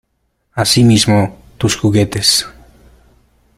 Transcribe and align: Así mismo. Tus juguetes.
Así 0.55 0.83
mismo. 0.83 1.37
Tus 1.59 1.75
juguetes. 1.75 2.47